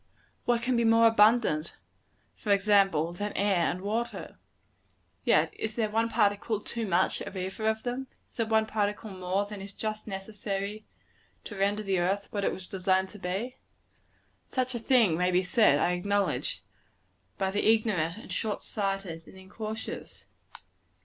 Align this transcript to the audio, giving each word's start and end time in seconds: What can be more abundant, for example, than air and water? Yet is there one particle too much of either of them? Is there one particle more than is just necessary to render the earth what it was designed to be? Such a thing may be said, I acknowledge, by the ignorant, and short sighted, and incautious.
What 0.45 0.63
can 0.63 0.75
be 0.75 0.83
more 0.83 1.05
abundant, 1.05 1.75
for 2.35 2.49
example, 2.51 3.13
than 3.13 3.33
air 3.33 3.67
and 3.69 3.81
water? 3.81 4.39
Yet 5.23 5.53
is 5.59 5.75
there 5.75 5.91
one 5.91 6.09
particle 6.09 6.59
too 6.59 6.87
much 6.87 7.21
of 7.21 7.37
either 7.37 7.67
of 7.67 7.83
them? 7.83 8.07
Is 8.31 8.37
there 8.37 8.47
one 8.47 8.65
particle 8.65 9.11
more 9.11 9.45
than 9.45 9.61
is 9.61 9.75
just 9.75 10.07
necessary 10.07 10.87
to 11.43 11.55
render 11.55 11.83
the 11.83 11.99
earth 11.99 12.29
what 12.31 12.43
it 12.43 12.51
was 12.51 12.67
designed 12.67 13.09
to 13.09 13.19
be? 13.19 13.57
Such 14.49 14.73
a 14.73 14.79
thing 14.79 15.19
may 15.19 15.29
be 15.29 15.43
said, 15.43 15.77
I 15.77 15.91
acknowledge, 15.91 16.63
by 17.37 17.51
the 17.51 17.71
ignorant, 17.71 18.17
and 18.17 18.31
short 18.31 18.63
sighted, 18.63 19.27
and 19.27 19.37
incautious. 19.37 20.25